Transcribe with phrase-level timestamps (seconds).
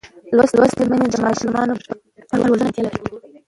[0.35, 1.51] لوستې میندې د ماشوم
[2.29, 2.99] پر روزنه ژمنتیا لري.